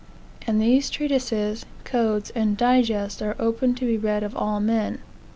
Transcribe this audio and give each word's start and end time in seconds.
And 0.47 0.59
these 0.59 0.89
treatises, 0.89 1.63
codes, 1.83 2.31
and 2.31 2.57
digests 2.57 3.21
are 3.21 3.35
open 3.37 3.75
to 3.75 3.85
be 3.85 3.99
read 3.99 4.23
of 4.23 4.35
all 4.35 4.59
men. 4.59 4.97